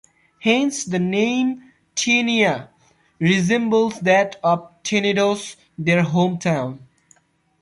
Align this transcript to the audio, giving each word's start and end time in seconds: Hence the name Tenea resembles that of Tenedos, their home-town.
Hence 0.39 0.83
the 0.83 0.97
name 0.97 1.61
Tenea 1.93 2.69
resembles 3.19 3.99
that 3.99 4.37
of 4.43 4.69
Tenedos, 4.81 5.57
their 5.77 6.01
home-town. 6.01 6.87